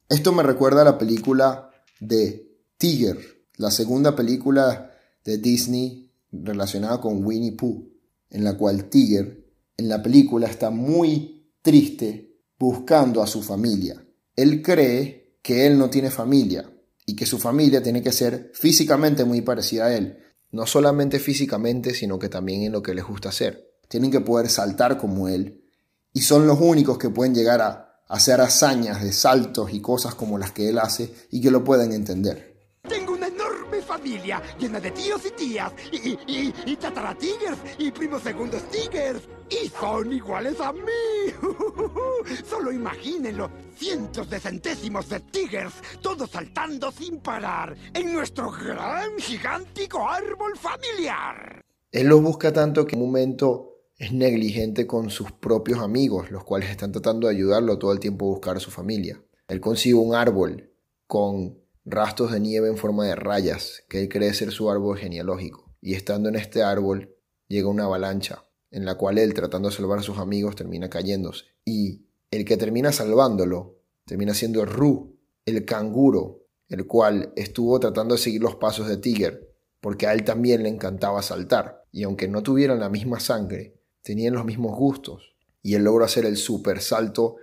Esto 0.09 0.33
me 0.33 0.43
recuerda 0.43 0.81
a 0.81 0.85
la 0.85 0.97
película 0.97 1.71
de 1.99 2.57
Tiger, 2.77 3.17
la 3.57 3.69
segunda 3.69 4.15
película 4.15 4.91
de 5.23 5.37
Disney 5.37 6.11
relacionada 6.31 6.99
con 6.99 7.23
Winnie 7.23 7.51
Pooh, 7.51 7.87
en 8.29 8.43
la 8.43 8.57
cual 8.57 8.85
Tiger 8.89 9.45
en 9.77 9.89
la 9.89 10.01
película 10.01 10.47
está 10.47 10.69
muy 10.69 11.53
triste 11.61 12.37
buscando 12.57 13.21
a 13.21 13.27
su 13.27 13.41
familia. 13.41 14.03
Él 14.35 14.61
cree 14.61 15.37
que 15.41 15.65
él 15.65 15.77
no 15.77 15.89
tiene 15.89 16.09
familia 16.09 16.69
y 17.05 17.15
que 17.15 17.25
su 17.25 17.37
familia 17.37 17.81
tiene 17.81 18.01
que 18.01 18.11
ser 18.11 18.51
físicamente 18.53 19.23
muy 19.23 19.41
parecida 19.41 19.85
a 19.85 19.95
él. 19.95 20.17
No 20.51 20.65
solamente 20.65 21.19
físicamente, 21.19 21.93
sino 21.93 22.17
que 22.19 22.29
también 22.29 22.63
en 22.63 22.71
lo 22.71 22.81
que 22.81 22.93
les 22.93 23.05
gusta 23.05 23.29
hacer. 23.29 23.75
Tienen 23.87 24.11
que 24.11 24.21
poder 24.21 24.49
saltar 24.49 24.97
como 24.97 25.27
él, 25.27 25.63
y 26.13 26.21
son 26.21 26.47
los 26.47 26.59
únicos 26.59 26.97
que 26.97 27.09
pueden 27.09 27.35
llegar 27.35 27.61
a 27.61 28.03
hacer 28.07 28.41
hazañas 28.41 29.03
de 29.03 29.13
saltos 29.13 29.71
y 29.71 29.81
cosas 29.81 30.15
como 30.15 30.37
las 30.37 30.51
que 30.51 30.69
él 30.69 30.79
hace 30.79 31.13
y 31.29 31.41
que 31.41 31.51
lo 31.51 31.63
pueden 31.63 31.93
entender. 31.93 32.48
Familia 33.99 34.41
llena 34.57 34.79
de 34.79 34.91
tíos 34.91 35.21
y 35.25 35.31
tías 35.31 35.73
y, 35.91 36.17
y, 36.25 36.53
y 36.65 36.75
tataratigers 36.77 37.57
y 37.77 37.91
primos 37.91 38.21
segundos 38.21 38.63
tigers 38.71 39.27
y 39.49 39.67
son 39.67 40.13
iguales 40.13 40.57
a 40.61 40.71
mí. 40.71 41.33
Solo 42.49 42.71
imagínenlo, 42.71 43.51
cientos 43.75 44.29
de 44.29 44.39
centésimos 44.39 45.09
de 45.09 45.19
tigers, 45.19 45.73
todos 46.01 46.29
saltando 46.29 46.93
sin 46.93 47.19
parar 47.19 47.75
en 47.93 48.13
nuestro 48.13 48.49
gran 48.51 49.17
gigántico 49.17 50.07
árbol 50.07 50.57
familiar. 50.57 51.61
Él 51.91 52.07
los 52.07 52.21
busca 52.21 52.53
tanto 52.53 52.87
que 52.87 52.95
en 52.95 53.01
un 53.01 53.09
momento 53.09 53.81
es 53.97 54.13
negligente 54.13 54.87
con 54.87 55.09
sus 55.09 55.33
propios 55.33 55.79
amigos, 55.79 56.31
los 56.31 56.45
cuales 56.45 56.69
están 56.69 56.93
tratando 56.93 57.27
de 57.27 57.35
ayudarlo 57.35 57.77
todo 57.77 57.91
el 57.91 57.99
tiempo 57.99 58.27
a 58.27 58.29
buscar 58.29 58.55
a 58.55 58.61
su 58.61 58.71
familia. 58.71 59.21
Él 59.49 59.59
consigue 59.59 59.95
un 59.95 60.15
árbol 60.15 60.71
con 61.05 61.58
rastros 61.85 62.31
de 62.31 62.39
nieve 62.39 62.67
en 62.67 62.77
forma 62.77 63.05
de 63.05 63.15
rayas, 63.15 63.83
que 63.89 64.01
él 64.01 64.09
cree 64.09 64.33
ser 64.33 64.51
su 64.51 64.69
árbol 64.69 64.97
genealógico. 64.97 65.73
Y 65.81 65.93
estando 65.93 66.29
en 66.29 66.35
este 66.35 66.61
árbol, 66.63 67.15
llega 67.47 67.67
una 67.67 67.85
avalancha, 67.85 68.45
en 68.71 68.85
la 68.85 68.95
cual 68.95 69.17
él, 69.17 69.33
tratando 69.33 69.69
de 69.69 69.75
salvar 69.75 69.99
a 69.99 70.03
sus 70.03 70.17
amigos, 70.17 70.55
termina 70.55 70.89
cayéndose. 70.89 71.45
Y 71.65 72.05
el 72.31 72.45
que 72.45 72.57
termina 72.57 72.91
salvándolo, 72.91 73.79
termina 74.05 74.33
siendo 74.33 74.65
Ru, 74.65 75.17
el 75.45 75.65
canguro, 75.65 76.45
el 76.67 76.85
cual 76.85 77.33
estuvo 77.35 77.79
tratando 77.79 78.15
de 78.15 78.21
seguir 78.21 78.41
los 78.41 78.55
pasos 78.55 78.87
de 78.87 78.97
Tiger, 78.97 79.55
porque 79.81 80.07
a 80.07 80.13
él 80.13 80.23
también 80.23 80.63
le 80.63 80.69
encantaba 80.69 81.21
saltar. 81.21 81.85
Y 81.91 82.03
aunque 82.03 82.27
no 82.27 82.43
tuvieran 82.43 82.79
la 82.79 82.89
misma 82.89 83.19
sangre, 83.19 83.79
tenían 84.03 84.35
los 84.35 84.45
mismos 84.45 84.77
gustos. 84.77 85.35
Y 85.61 85.75
él 85.75 85.83
logró 85.83 86.05
hacer 86.05 86.25
el 86.25 86.37
super 86.37 86.81
salto, 86.81 87.37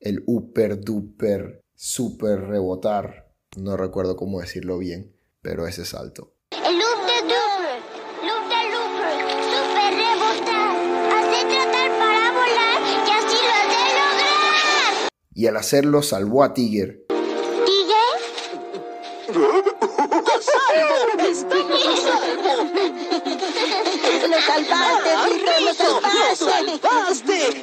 el 0.00 0.22
upper 0.26 0.80
duper, 0.80 1.62
super 1.74 2.40
rebotar. 2.40 3.31
No 3.56 3.76
recuerdo 3.76 4.16
cómo 4.16 4.40
decirlo 4.40 4.78
bien, 4.78 5.14
pero 5.42 5.66
ese 5.66 5.84
salto. 5.84 6.32
El 6.52 6.78
loop 6.78 7.04
de 7.04 7.20
duper, 7.22 7.82
loop 8.24 8.48
de 8.48 8.62
looper, 8.72 9.20
super 9.52 9.92
rebotar, 9.92 10.74
hace 11.12 11.44
tratar 11.44 11.90
para 11.98 12.32
volar 12.32 12.80
y 12.80 13.10
así 13.10 13.36
lo 13.44 13.52
has 13.52 13.68
de 13.68 13.82
lograr. 13.92 15.08
Y 15.34 15.46
al 15.48 15.56
hacerlo 15.58 16.02
salvó 16.02 16.44
a 16.44 16.54
Tiger. 16.54 17.04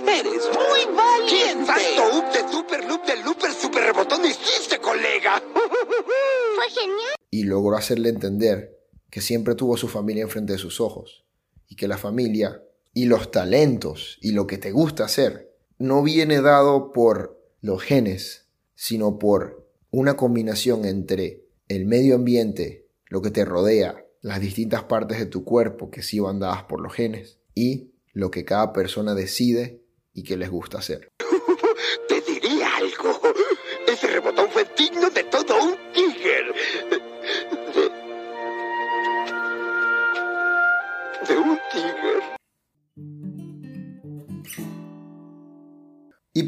¡Eres 0.05 0.49
muy 0.53 0.95
valiente! 0.95 1.65
¡Salto 1.65 2.17
up 2.17 2.31
de 2.31 2.51
super 2.51 2.85
loop 2.85 3.05
de 3.05 3.15
looper 3.17 3.53
super 3.53 3.83
rebotón 3.83 4.25
hiciste, 4.25 4.79
colega! 4.79 5.41
Y 7.31 7.43
logró 7.43 7.77
hacerle 7.77 8.09
entender 8.09 8.77
que 9.09 9.21
siempre 9.21 9.55
tuvo 9.55 9.77
su 9.77 9.87
familia 9.87 10.23
enfrente 10.23 10.53
de 10.53 10.59
sus 10.59 10.81
ojos. 10.81 11.25
Y 11.67 11.75
que 11.75 11.87
la 11.87 11.97
familia 11.97 12.63
y 12.93 13.05
los 13.05 13.31
talentos 13.31 14.17
y 14.21 14.31
lo 14.31 14.47
que 14.47 14.57
te 14.57 14.71
gusta 14.71 15.05
hacer 15.05 15.55
no 15.77 16.03
viene 16.03 16.41
dado 16.41 16.91
por 16.91 17.41
los 17.61 17.81
genes, 17.81 18.47
sino 18.75 19.19
por 19.19 19.67
una 19.91 20.17
combinación 20.17 20.85
entre 20.85 21.45
el 21.67 21.85
medio 21.85 22.15
ambiente, 22.15 22.87
lo 23.07 23.21
que 23.21 23.31
te 23.31 23.45
rodea, 23.45 24.05
las 24.21 24.41
distintas 24.41 24.83
partes 24.83 25.19
de 25.19 25.25
tu 25.25 25.43
cuerpo 25.43 25.89
que 25.89 26.01
sí 26.01 26.19
van 26.19 26.39
dadas 26.39 26.63
por 26.63 26.81
los 26.81 26.93
genes 26.93 27.39
y 27.55 27.91
lo 28.13 28.31
que 28.31 28.45
cada 28.45 28.73
persona 28.73 29.15
decide 29.15 29.83
y 30.13 30.23
que 30.23 30.37
les 30.37 30.49
gusta 30.49 30.79
hacer. 30.79 31.08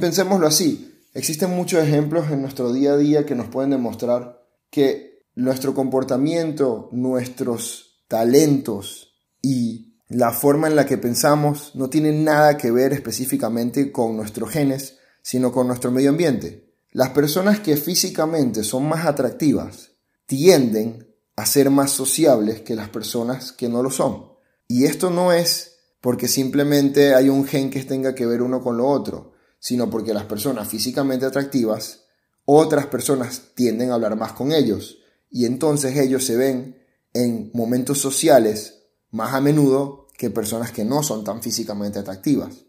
Pensémoslo 0.01 0.48
así, 0.48 1.00
existen 1.13 1.51
muchos 1.51 1.81
ejemplos 1.81 2.29
en 2.29 2.41
nuestro 2.41 2.74
día 2.74 2.93
a 2.93 2.98
día 2.98 3.25
que 3.25 3.36
nos 3.36 3.48
pueden 3.48 3.70
demostrar 3.70 4.43
que 4.70 5.22
nuestro 5.36 5.74
comportamiento, 5.74 6.89
nuestros 6.91 8.03
talentos 8.10 9.13
y 9.41 9.96
la 10.10 10.31
forma 10.31 10.67
en 10.67 10.75
la 10.75 10.86
que 10.86 10.98
pensamos 10.98 11.74
no 11.75 11.89
tienen 11.89 12.25
nada 12.25 12.58
que 12.58 12.72
ver 12.72 12.91
específicamente 12.91 13.93
con 13.93 14.17
nuestros 14.17 14.50
genes, 14.50 14.98
sino 15.22 15.53
con 15.53 15.67
nuestro 15.67 15.91
medio 15.91 16.10
ambiente. 16.10 16.74
Las 16.91 17.12
personas 17.12 17.62
que 17.62 17.77
físicamente 17.77 18.63
son 18.65 18.89
más 18.89 19.05
atractivas 19.05 19.91
tienden 20.25 21.08
a 21.38 21.46
ser 21.46 21.70
más 21.70 21.91
sociables 21.91 22.62
que 22.62 22.75
las 22.75 22.89
personas 22.89 23.53
que 23.53 23.70
no 23.70 23.81
lo 23.81 23.91
son. 23.91 24.34
Y 24.67 24.86
esto 24.86 25.10
no 25.10 25.31
es 25.31 25.77
porque 26.01 26.27
simplemente 26.27 27.13
hay 27.13 27.29
un 27.29 27.46
gen 27.46 27.70
que 27.70 27.84
tenga 27.84 28.15
que 28.15 28.25
ver 28.25 28.41
uno 28.41 28.62
con 28.62 28.75
lo 28.75 28.88
otro, 28.88 29.31
sino 29.62 29.91
porque 29.91 30.13
las 30.13 30.25
personas 30.25 30.68
físicamente 30.68 31.27
atractivas, 31.27 32.06
otras 32.46 32.88
personas 32.88 33.53
tienden 33.53 33.91
a 33.91 33.94
hablar 33.94 34.15
más 34.15 34.34
con 34.34 34.51
ellos 34.51 34.98
y 35.30 35.46
entonces 35.46 35.96
ellos 35.98 36.25
se 36.25 36.36
ven 36.36 36.84
en 37.13 37.51
momentos 37.53 38.00
sociales 38.00 38.88
más 39.12 39.36
a 39.36 39.39
menudo 39.39 40.08
que 40.18 40.32
personas 40.32 40.72
que 40.72 40.84
no 40.84 41.03
son 41.03 41.24
tan 41.24 41.44
físicamente 41.44 42.00
atractivas. 42.00 42.65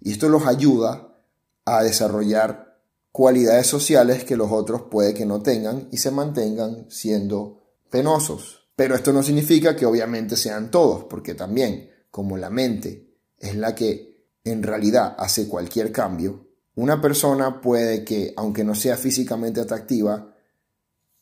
Y 0.00 0.12
esto 0.12 0.28
los 0.28 0.46
ayuda 0.46 1.18
a 1.64 1.82
desarrollar 1.82 2.78
cualidades 3.10 3.66
sociales 3.66 4.22
que 4.22 4.36
los 4.36 4.52
otros 4.52 4.82
puede 4.88 5.14
que 5.14 5.26
no 5.26 5.42
tengan 5.42 5.88
y 5.90 5.96
se 5.96 6.12
mantengan 6.12 6.86
siendo 6.90 7.64
penosos. 7.90 8.68
Pero 8.76 8.94
esto 8.94 9.12
no 9.12 9.24
significa 9.24 9.74
que 9.74 9.86
obviamente 9.86 10.36
sean 10.36 10.70
todos, 10.70 11.04
porque 11.04 11.34
también 11.34 11.90
como 12.12 12.36
la 12.36 12.50
mente 12.50 13.16
es 13.38 13.56
la 13.56 13.74
que 13.74 14.15
en 14.46 14.62
realidad 14.62 15.16
hace 15.18 15.48
cualquier 15.48 15.92
cambio, 15.92 16.46
una 16.76 17.00
persona 17.00 17.60
puede 17.60 18.04
que, 18.04 18.32
aunque 18.36 18.64
no 18.64 18.74
sea 18.74 18.96
físicamente 18.96 19.60
atractiva, 19.60 20.34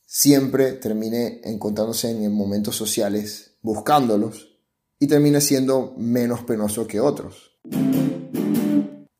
siempre 0.04 0.72
termine 0.72 1.40
encontrándose 1.44 2.10
en 2.10 2.32
momentos 2.32 2.76
sociales 2.76 3.56
buscándolos 3.62 4.58
y 4.98 5.06
termine 5.06 5.40
siendo 5.40 5.94
menos 5.96 6.42
penoso 6.42 6.86
que 6.86 7.00
otros. 7.00 7.58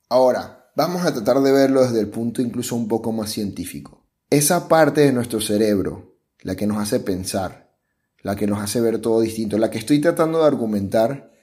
Ahora, 0.08 0.70
vamos 0.76 1.04
a 1.06 1.12
tratar 1.12 1.40
de 1.40 1.52
verlo 1.52 1.82
desde 1.82 2.00
el 2.00 2.08
punto 2.08 2.42
incluso 2.42 2.76
un 2.76 2.88
poco 2.88 3.11
más 3.11 3.30
científico. 3.30 4.06
Esa 4.28 4.68
parte 4.68 5.00
de 5.00 5.12
nuestro 5.12 5.40
cerebro, 5.40 6.18
la 6.42 6.56
que 6.56 6.66
nos 6.66 6.78
hace 6.78 7.00
pensar, 7.00 7.75
la 8.23 8.37
que 8.37 8.46
nos 8.46 8.61
hace 8.61 8.80
ver 8.80 8.99
todo 8.99 9.20
distinto, 9.20 9.56
la 9.56 9.70
que 9.70 9.78
estoy 9.78 10.00
tratando 10.00 10.40
de 10.40 10.46
argumentar 10.46 11.34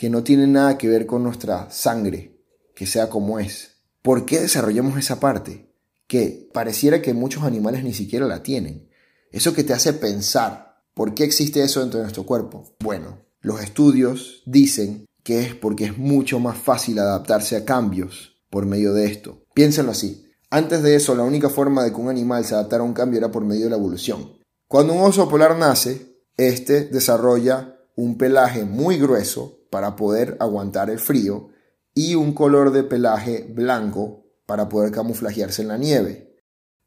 que 0.00 0.08
no 0.08 0.24
tiene 0.24 0.46
nada 0.46 0.78
que 0.78 0.88
ver 0.88 1.04
con 1.04 1.22
nuestra 1.22 1.70
sangre, 1.70 2.42
que 2.74 2.86
sea 2.86 3.10
como 3.10 3.38
es. 3.38 3.82
¿Por 4.00 4.24
qué 4.24 4.40
desarrollamos 4.40 4.96
esa 4.96 5.20
parte? 5.20 5.74
Que 6.06 6.48
pareciera 6.54 7.02
que 7.02 7.12
muchos 7.12 7.42
animales 7.42 7.84
ni 7.84 7.92
siquiera 7.92 8.26
la 8.26 8.42
tienen. 8.42 8.88
Eso 9.30 9.52
que 9.52 9.62
te 9.62 9.74
hace 9.74 9.92
pensar, 9.92 10.86
¿por 10.94 11.12
qué 11.12 11.24
existe 11.24 11.62
eso 11.62 11.80
dentro 11.80 11.98
de 11.98 12.04
nuestro 12.04 12.24
cuerpo? 12.24 12.74
Bueno, 12.82 13.26
los 13.42 13.60
estudios 13.60 14.42
dicen 14.46 15.04
que 15.22 15.40
es 15.42 15.54
porque 15.54 15.84
es 15.84 15.98
mucho 15.98 16.40
más 16.40 16.56
fácil 16.56 16.98
adaptarse 16.98 17.56
a 17.56 17.66
cambios 17.66 18.40
por 18.48 18.64
medio 18.64 18.94
de 18.94 19.04
esto. 19.04 19.44
Piénsenlo 19.52 19.92
así. 19.92 20.24
Antes 20.48 20.82
de 20.82 20.94
eso, 20.94 21.14
la 21.14 21.24
única 21.24 21.50
forma 21.50 21.84
de 21.84 21.90
que 21.90 22.00
un 22.00 22.08
animal 22.08 22.46
se 22.46 22.54
adaptara 22.54 22.82
a 22.82 22.86
un 22.86 22.94
cambio 22.94 23.18
era 23.18 23.30
por 23.30 23.44
medio 23.44 23.64
de 23.64 23.70
la 23.72 23.76
evolución. 23.76 24.32
Cuando 24.66 24.94
un 24.94 25.02
oso 25.02 25.28
polar 25.28 25.58
nace, 25.58 26.22
este 26.38 26.86
desarrolla 26.86 27.76
un 27.96 28.16
pelaje 28.16 28.64
muy 28.64 28.96
grueso 28.96 29.59
para 29.70 29.96
poder 29.96 30.36
aguantar 30.40 30.90
el 30.90 30.98
frío 30.98 31.48
y 31.94 32.14
un 32.14 32.32
color 32.32 32.72
de 32.72 32.82
pelaje 32.82 33.46
blanco 33.48 34.26
para 34.46 34.68
poder 34.68 34.90
camuflajearse 34.90 35.62
en 35.62 35.68
la 35.68 35.78
nieve. 35.78 36.36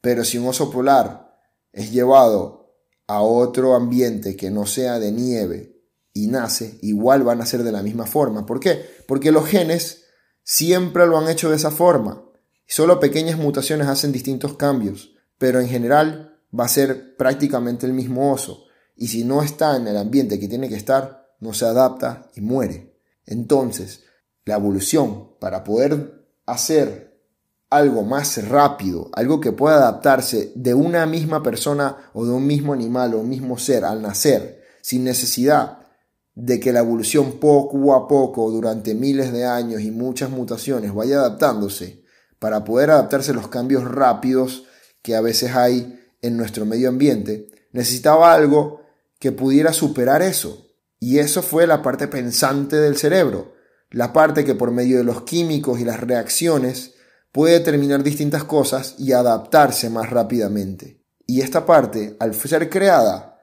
Pero 0.01 0.23
si 0.25 0.37
un 0.37 0.47
oso 0.47 0.69
polar 0.69 1.39
es 1.71 1.91
llevado 1.91 2.75
a 3.07 3.21
otro 3.21 3.75
ambiente 3.75 4.35
que 4.35 4.51
no 4.51 4.65
sea 4.65 4.99
de 4.99 5.11
nieve 5.11 5.81
y 6.13 6.27
nace, 6.27 6.77
igual 6.81 7.23
van 7.23 7.41
a 7.41 7.45
ser 7.45 7.63
de 7.63 7.71
la 7.71 7.81
misma 7.81 8.05
forma. 8.05 8.45
¿Por 8.45 8.59
qué? 8.59 8.85
Porque 9.07 9.31
los 9.31 9.45
genes 9.45 10.05
siempre 10.43 11.07
lo 11.07 11.17
han 11.17 11.29
hecho 11.29 11.49
de 11.49 11.55
esa 11.55 11.71
forma. 11.71 12.23
Solo 12.67 12.99
pequeñas 12.99 13.37
mutaciones 13.37 13.87
hacen 13.87 14.11
distintos 14.11 14.55
cambios, 14.55 15.15
pero 15.37 15.59
en 15.59 15.67
general 15.67 16.39
va 16.57 16.65
a 16.65 16.69
ser 16.69 17.15
prácticamente 17.17 17.85
el 17.85 17.93
mismo 17.93 18.31
oso. 18.31 18.65
Y 18.95 19.07
si 19.07 19.23
no 19.23 19.41
está 19.41 19.75
en 19.75 19.87
el 19.87 19.97
ambiente 19.97 20.39
que 20.39 20.47
tiene 20.47 20.69
que 20.69 20.75
estar, 20.75 21.22
no 21.43 21.53
se 21.53 21.65
adapta 21.65 22.29
y 22.35 22.41
muere. 22.41 22.95
Entonces, 23.25 24.05
la 24.45 24.55
evolución 24.55 25.37
para 25.39 25.63
poder 25.63 26.25
hacer 26.45 27.13
algo 27.69 28.03
más 28.03 28.47
rápido, 28.47 29.09
algo 29.13 29.39
que 29.39 29.51
pueda 29.51 29.75
adaptarse 29.75 30.51
de 30.55 30.73
una 30.73 31.05
misma 31.05 31.41
persona 31.41 31.97
o 32.13 32.25
de 32.25 32.31
un 32.31 32.45
mismo 32.45 32.73
animal 32.73 33.13
o 33.13 33.19
un 33.19 33.29
mismo 33.29 33.57
ser 33.57 33.83
al 33.83 34.01
nacer, 34.01 34.61
sin 34.81 35.03
necesidad 35.03 35.79
de 36.35 36.59
que 36.59 36.73
la 36.73 36.79
evolución 36.79 37.39
poco 37.39 37.93
a 37.93 38.07
poco, 38.07 38.49
durante 38.51 38.95
miles 38.95 39.31
de 39.31 39.45
años 39.45 39.81
y 39.81 39.91
muchas 39.91 40.29
mutaciones, 40.29 40.93
vaya 40.93 41.19
adaptándose, 41.19 42.03
para 42.39 42.63
poder 42.63 42.91
adaptarse 42.91 43.31
a 43.31 43.35
los 43.35 43.47
cambios 43.47 43.83
rápidos 43.83 44.65
que 45.01 45.15
a 45.15 45.21
veces 45.21 45.55
hay 45.55 45.99
en 46.21 46.37
nuestro 46.37 46.65
medio 46.65 46.89
ambiente, 46.89 47.47
necesitaba 47.71 48.33
algo 48.33 48.81
que 49.19 49.31
pudiera 49.31 49.73
superar 49.73 50.21
eso. 50.21 50.67
Y 51.03 51.19
eso 51.19 51.41
fue 51.41 51.67
la 51.67 51.81
parte 51.81 52.07
pensante 52.07 52.77
del 52.77 52.95
cerebro, 52.95 53.55
la 53.89 54.13
parte 54.13 54.45
que 54.45 54.55
por 54.55 54.71
medio 54.71 54.99
de 54.99 55.03
los 55.03 55.23
químicos 55.23 55.81
y 55.81 55.83
las 55.83 55.99
reacciones 55.99 56.93
puede 57.33 57.55
determinar 57.55 58.03
distintas 58.03 58.45
cosas 58.45 58.95
y 58.97 59.11
adaptarse 59.11 59.89
más 59.89 60.11
rápidamente. 60.11 61.03
Y 61.27 61.41
esta 61.41 61.65
parte, 61.65 62.15
al 62.21 62.33
ser 62.33 62.69
creada, 62.69 63.37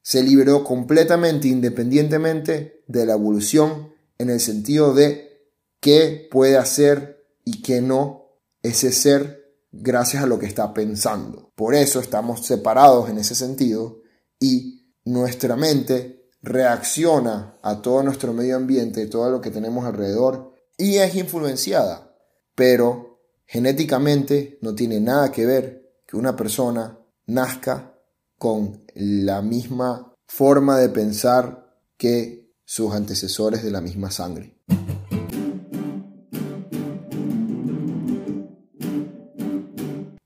se 0.00 0.22
liberó 0.22 0.64
completamente 0.64 1.46
independientemente 1.46 2.82
de 2.86 3.04
la 3.04 3.12
evolución 3.12 3.92
en 4.16 4.30
el 4.30 4.40
sentido 4.40 4.94
de 4.94 5.42
qué 5.80 6.26
puede 6.30 6.56
hacer 6.56 7.22
y 7.44 7.60
qué 7.60 7.82
no 7.82 8.30
ese 8.62 8.92
ser 8.92 9.58
gracias 9.72 10.22
a 10.22 10.26
lo 10.26 10.38
que 10.38 10.46
está 10.46 10.72
pensando. 10.72 11.52
Por 11.54 11.74
eso 11.74 12.00
estamos 12.00 12.46
separados 12.46 13.10
en 13.10 13.18
ese 13.18 13.34
sentido 13.34 14.00
y 14.40 14.90
nuestra 15.04 15.54
mente 15.54 16.23
reacciona 16.44 17.58
a 17.62 17.80
todo 17.80 18.02
nuestro 18.02 18.34
medio 18.34 18.56
ambiente, 18.56 19.06
todo 19.06 19.30
lo 19.30 19.40
que 19.40 19.50
tenemos 19.50 19.86
alrededor 19.86 20.52
y 20.76 20.96
es 20.96 21.14
influenciada, 21.14 22.14
pero 22.54 23.18
genéticamente 23.46 24.58
no 24.60 24.74
tiene 24.74 25.00
nada 25.00 25.32
que 25.32 25.46
ver 25.46 25.94
que 26.06 26.18
una 26.18 26.36
persona 26.36 26.98
nazca 27.26 27.94
con 28.38 28.84
la 28.94 29.40
misma 29.40 30.12
forma 30.26 30.78
de 30.78 30.90
pensar 30.90 31.78
que 31.96 32.52
sus 32.66 32.92
antecesores 32.92 33.62
de 33.62 33.70
la 33.70 33.80
misma 33.80 34.10
sangre. 34.10 34.58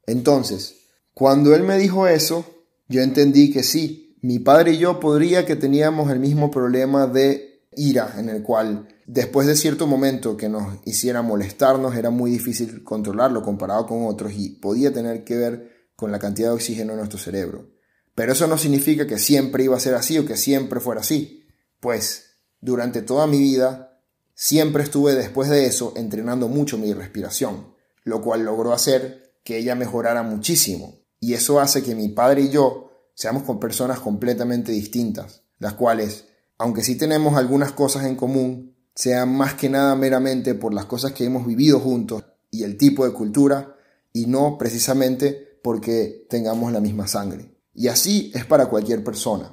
Entonces, 0.06 0.74
cuando 1.14 1.54
él 1.54 1.62
me 1.62 1.78
dijo 1.78 2.08
eso, 2.08 2.44
yo 2.88 3.02
entendí 3.02 3.52
que 3.52 3.62
sí, 3.62 4.07
mi 4.20 4.38
padre 4.38 4.72
y 4.72 4.78
yo 4.78 5.00
podría 5.00 5.46
que 5.46 5.56
teníamos 5.56 6.10
el 6.10 6.18
mismo 6.18 6.50
problema 6.50 7.06
de 7.06 7.62
ira, 7.76 8.14
en 8.18 8.28
el 8.28 8.42
cual 8.42 8.88
después 9.06 9.46
de 9.46 9.56
cierto 9.56 9.86
momento 9.86 10.36
que 10.36 10.48
nos 10.48 10.78
hiciera 10.84 11.22
molestarnos 11.22 11.94
era 11.94 12.10
muy 12.10 12.30
difícil 12.30 12.82
controlarlo 12.82 13.42
comparado 13.42 13.86
con 13.86 14.06
otros 14.06 14.32
y 14.34 14.50
podía 14.50 14.92
tener 14.92 15.24
que 15.24 15.36
ver 15.36 15.88
con 15.94 16.12
la 16.12 16.18
cantidad 16.18 16.48
de 16.48 16.54
oxígeno 16.54 16.92
en 16.92 16.98
nuestro 16.98 17.18
cerebro. 17.18 17.70
Pero 18.14 18.32
eso 18.32 18.46
no 18.46 18.58
significa 18.58 19.06
que 19.06 19.18
siempre 19.18 19.64
iba 19.64 19.76
a 19.76 19.80
ser 19.80 19.94
así 19.94 20.18
o 20.18 20.26
que 20.26 20.36
siempre 20.36 20.80
fuera 20.80 21.00
así, 21.00 21.46
pues 21.80 22.36
durante 22.60 23.02
toda 23.02 23.26
mi 23.26 23.38
vida 23.38 24.00
siempre 24.34 24.82
estuve 24.82 25.14
después 25.14 25.48
de 25.48 25.66
eso 25.66 25.92
entrenando 25.96 26.48
mucho 26.48 26.78
mi 26.78 26.92
respiración, 26.92 27.74
lo 28.04 28.20
cual 28.20 28.44
logró 28.44 28.72
hacer 28.72 29.34
que 29.44 29.58
ella 29.58 29.74
mejorara 29.74 30.22
muchísimo. 30.22 30.98
Y 31.20 31.34
eso 31.34 31.60
hace 31.60 31.82
que 31.82 31.94
mi 31.94 32.08
padre 32.08 32.42
y 32.42 32.50
yo 32.50 32.87
seamos 33.18 33.42
con 33.42 33.58
personas 33.58 33.98
completamente 33.98 34.70
distintas, 34.70 35.42
las 35.58 35.74
cuales, 35.74 36.26
aunque 36.56 36.84
sí 36.84 36.96
tenemos 36.96 37.36
algunas 37.36 37.72
cosas 37.72 38.04
en 38.04 38.14
común, 38.14 38.76
sean 38.94 39.34
más 39.36 39.54
que 39.54 39.68
nada 39.68 39.96
meramente 39.96 40.54
por 40.54 40.72
las 40.72 40.84
cosas 40.84 41.10
que 41.10 41.24
hemos 41.24 41.44
vivido 41.44 41.80
juntos 41.80 42.22
y 42.52 42.62
el 42.62 42.76
tipo 42.76 43.04
de 43.04 43.12
cultura, 43.12 43.74
y 44.12 44.26
no 44.26 44.56
precisamente 44.56 45.58
porque 45.64 46.26
tengamos 46.30 46.70
la 46.70 46.78
misma 46.78 47.08
sangre. 47.08 47.56
Y 47.74 47.88
así 47.88 48.30
es 48.36 48.44
para 48.44 48.66
cualquier 48.66 49.02
persona. 49.02 49.52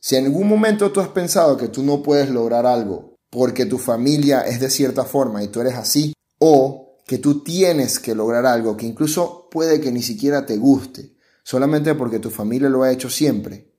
Si 0.00 0.14
en 0.14 0.26
algún 0.26 0.46
momento 0.46 0.92
tú 0.92 1.00
has 1.00 1.08
pensado 1.08 1.56
que 1.56 1.66
tú 1.66 1.82
no 1.82 2.04
puedes 2.04 2.30
lograr 2.30 2.64
algo 2.64 3.16
porque 3.28 3.66
tu 3.66 3.76
familia 3.76 4.42
es 4.42 4.60
de 4.60 4.70
cierta 4.70 5.04
forma 5.04 5.42
y 5.42 5.48
tú 5.48 5.60
eres 5.60 5.74
así, 5.74 6.12
o 6.38 6.85
que 7.06 7.18
tú 7.18 7.42
tienes 7.42 8.00
que 8.00 8.14
lograr 8.14 8.46
algo 8.46 8.76
que 8.76 8.86
incluso 8.86 9.48
puede 9.50 9.80
que 9.80 9.92
ni 9.92 10.02
siquiera 10.02 10.44
te 10.44 10.56
guste, 10.56 11.16
solamente 11.44 11.94
porque 11.94 12.18
tu 12.18 12.30
familia 12.30 12.68
lo 12.68 12.82
ha 12.82 12.90
hecho 12.90 13.08
siempre. 13.08 13.72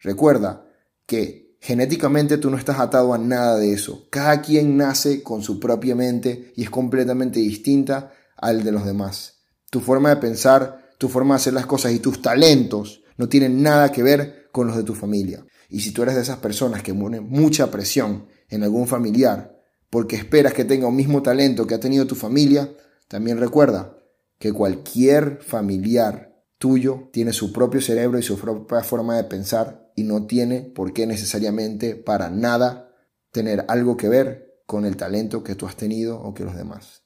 Recuerda 0.00 0.66
que 1.06 1.56
genéticamente 1.60 2.36
tú 2.36 2.50
no 2.50 2.58
estás 2.58 2.78
atado 2.78 3.14
a 3.14 3.18
nada 3.18 3.56
de 3.56 3.72
eso. 3.72 4.06
Cada 4.10 4.42
quien 4.42 4.76
nace 4.76 5.22
con 5.22 5.42
su 5.42 5.58
propia 5.58 5.94
mente 5.94 6.52
y 6.56 6.62
es 6.64 6.70
completamente 6.70 7.40
distinta 7.40 8.12
al 8.36 8.62
de 8.62 8.72
los 8.72 8.84
demás. 8.84 9.38
Tu 9.70 9.80
forma 9.80 10.10
de 10.10 10.16
pensar, 10.16 10.90
tu 10.98 11.08
forma 11.08 11.34
de 11.34 11.36
hacer 11.36 11.54
las 11.54 11.66
cosas 11.66 11.92
y 11.92 12.00
tus 12.00 12.20
talentos 12.20 13.02
no 13.16 13.30
tienen 13.30 13.62
nada 13.62 13.90
que 13.90 14.02
ver 14.02 14.48
con 14.52 14.66
los 14.66 14.76
de 14.76 14.82
tu 14.82 14.94
familia. 14.94 15.44
Y 15.70 15.80
si 15.80 15.92
tú 15.92 16.02
eres 16.02 16.16
de 16.16 16.20
esas 16.20 16.36
personas 16.36 16.82
que 16.82 16.92
ponen 16.92 17.26
mucha 17.30 17.70
presión 17.70 18.26
en 18.50 18.62
algún 18.62 18.86
familiar 18.86 19.53
porque 19.94 20.16
esperas 20.16 20.54
que 20.54 20.64
tenga 20.64 20.88
un 20.88 20.96
mismo 20.96 21.22
talento 21.22 21.68
que 21.68 21.76
ha 21.76 21.78
tenido 21.78 22.04
tu 22.04 22.16
familia, 22.16 22.68
también 23.06 23.38
recuerda 23.38 23.96
que 24.40 24.52
cualquier 24.52 25.38
familiar 25.40 26.34
tuyo 26.58 27.10
tiene 27.12 27.32
su 27.32 27.52
propio 27.52 27.80
cerebro 27.80 28.18
y 28.18 28.22
su 28.24 28.36
propia 28.36 28.82
forma 28.82 29.16
de 29.16 29.22
pensar 29.22 29.92
y 29.94 30.02
no 30.02 30.26
tiene 30.26 30.62
por 30.62 30.92
qué 30.92 31.06
necesariamente 31.06 31.94
para 31.94 32.28
nada 32.28 32.90
tener 33.30 33.66
algo 33.68 33.96
que 33.96 34.08
ver 34.08 34.64
con 34.66 34.84
el 34.84 34.96
talento 34.96 35.44
que 35.44 35.54
tú 35.54 35.64
has 35.64 35.76
tenido 35.76 36.20
o 36.20 36.34
que 36.34 36.42
los 36.42 36.56
demás. 36.56 37.04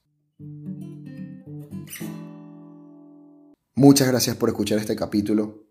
Muchas 3.75 4.07
gracias 4.07 4.35
por 4.35 4.49
escuchar 4.49 4.79
este 4.79 4.95
capítulo. 4.95 5.67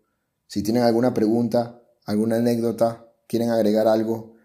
Si 0.47 0.63
tienen 0.63 0.83
alguna 0.83 1.13
pregunta, 1.13 1.83
alguna 2.05 2.37
anécdota, 2.37 3.11
quieren 3.27 3.49
agregar 3.49 3.89
algo, 3.89 4.38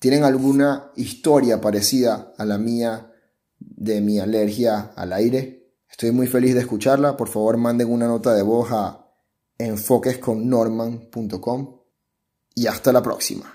tienen 0.00 0.24
alguna 0.24 0.90
historia 0.96 1.60
parecida 1.60 2.32
a 2.38 2.46
la 2.46 2.58
mía 2.58 3.12
de 3.58 4.00
mi 4.00 4.18
alergia 4.18 4.92
al 4.96 5.12
aire, 5.12 5.74
estoy 5.90 6.10
muy 6.10 6.26
feliz 6.26 6.54
de 6.54 6.60
escucharla. 6.60 7.18
Por 7.18 7.28
favor, 7.28 7.58
manden 7.58 7.92
una 7.92 8.08
nota 8.08 8.34
de 8.34 8.40
voz 8.42 8.72
a 8.72 9.06
enfoquesconnorman.com 9.58 11.80
y 12.54 12.66
hasta 12.66 12.92
la 12.92 13.02
próxima. 13.02 13.52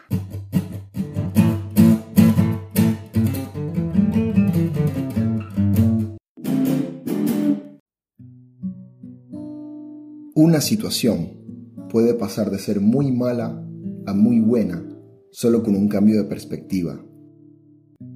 Una 10.35 10.61
situación 10.61 11.87
puede 11.89 12.13
pasar 12.13 12.51
de 12.51 12.59
ser 12.59 12.81
muy 12.81 13.11
mala 13.11 13.65
a 14.05 14.13
muy 14.13 14.39
buena 14.39 14.94
solo 15.35 15.61
con 15.61 15.75
un 15.75 15.89
cambio 15.89 16.15
de 16.15 16.23
perspectiva. 16.23 16.97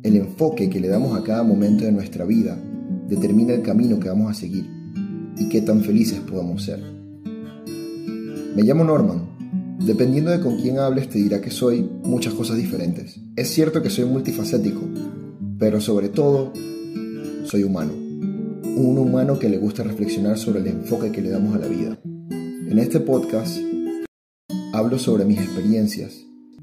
El 0.03 0.15
enfoque 0.15 0.69
que 0.69 0.79
le 0.79 0.87
damos 0.87 1.19
a 1.19 1.21
cada 1.21 1.43
momento 1.43 1.83
de 1.83 1.91
nuestra 1.91 2.23
vida 2.23 2.57
determina 3.09 3.53
el 3.53 3.61
camino 3.61 3.99
que 3.99 4.07
vamos 4.07 4.31
a 4.31 4.33
seguir 4.33 4.65
y 5.35 5.49
qué 5.49 5.61
tan 5.61 5.81
felices 5.81 6.21
podamos 6.21 6.63
ser. 6.63 6.79
Me 8.55 8.63
llamo 8.63 8.85
Norman. 8.85 9.27
Dependiendo 9.85 10.31
de 10.31 10.39
con 10.39 10.61
quién 10.61 10.79
hables 10.79 11.09
te 11.09 11.19
dirá 11.19 11.41
que 11.41 11.51
soy 11.51 11.81
muchas 12.05 12.33
cosas 12.33 12.55
diferentes. 12.55 13.19
Es 13.35 13.49
cierto 13.49 13.81
que 13.81 13.89
soy 13.89 14.05
multifacético, 14.05 14.81
pero 15.57 15.81
sobre 15.81 16.07
todo 16.07 16.53
soy 17.43 17.65
humano. 17.65 17.91
Un 17.97 18.97
humano 18.97 19.39
que 19.39 19.49
le 19.49 19.57
gusta 19.57 19.83
reflexionar 19.83 20.37
sobre 20.37 20.61
el 20.61 20.67
enfoque 20.67 21.11
que 21.11 21.21
le 21.21 21.31
damos 21.31 21.53
a 21.53 21.59
la 21.59 21.67
vida. 21.67 21.99
En 22.29 22.79
este 22.79 23.01
podcast 23.01 23.57
hablo 24.71 24.97
sobre 24.97 25.25
mis 25.25 25.39
experiencias 25.39 26.28